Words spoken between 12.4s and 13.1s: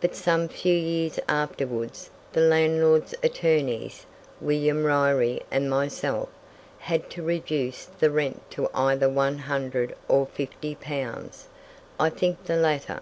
the latter.